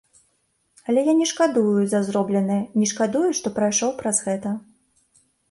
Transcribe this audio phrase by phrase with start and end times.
[0.87, 4.57] Але я не шкадуе за зробленае, не шкадую, што прайшоў праз гэта.